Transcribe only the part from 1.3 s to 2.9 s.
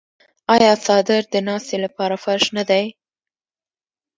د ناستې لپاره فرش نه دی؟